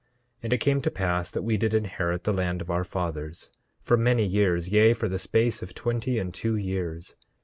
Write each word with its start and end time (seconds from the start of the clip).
10:3 0.01 0.07
And 0.41 0.53
it 0.53 0.57
came 0.57 0.81
to 0.81 0.89
pass 0.89 1.29
that 1.29 1.43
we 1.43 1.57
did 1.57 1.75
inherit 1.75 2.23
the 2.23 2.33
land 2.33 2.59
of 2.59 2.71
our 2.71 2.83
fathers 2.83 3.51
for 3.83 3.95
many 3.97 4.25
years, 4.25 4.67
yea, 4.67 4.93
for 4.93 5.07
the 5.07 5.19
space 5.19 5.61
of 5.61 5.75
twenty 5.75 6.17
and 6.17 6.33
two 6.33 6.55
years. 6.55 7.15